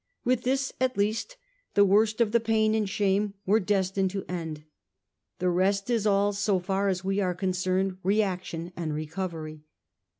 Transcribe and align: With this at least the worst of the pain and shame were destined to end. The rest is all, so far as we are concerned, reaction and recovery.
With 0.25 0.41
this 0.41 0.73
at 0.81 0.97
least 0.97 1.37
the 1.75 1.85
worst 1.85 2.21
of 2.21 2.31
the 2.31 2.39
pain 2.39 2.73
and 2.73 2.89
shame 2.89 3.35
were 3.45 3.59
destined 3.59 4.09
to 4.09 4.25
end. 4.27 4.63
The 5.37 5.51
rest 5.51 5.91
is 5.91 6.07
all, 6.07 6.33
so 6.33 6.57
far 6.57 6.87
as 6.87 7.03
we 7.03 7.19
are 7.19 7.35
concerned, 7.35 7.99
reaction 8.01 8.73
and 8.75 8.95
recovery. 8.95 9.61